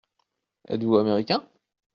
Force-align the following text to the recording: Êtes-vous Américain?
Êtes-vous 0.67 0.97
Américain? 0.97 1.47